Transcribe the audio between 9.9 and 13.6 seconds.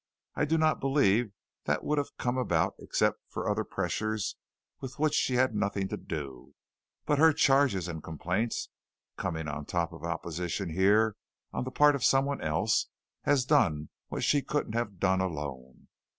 of opposition here on the part of someone else, has